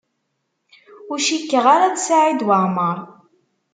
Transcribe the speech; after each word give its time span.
Ur 1.11 1.19
cikkeɣ 1.25 1.65
ara 1.75 1.87
d 1.93 1.97
Saɛid 2.05 2.41
Waɛmaṛ. 2.47 2.97